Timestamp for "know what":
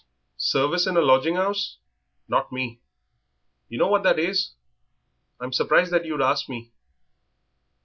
3.77-4.01